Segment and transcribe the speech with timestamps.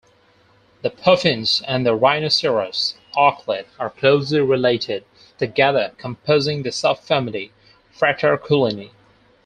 [0.81, 5.05] The puffins and the rhinoceros auklet are closely related,
[5.37, 7.51] together composing the subfamily
[7.95, 8.89] Fraterculini.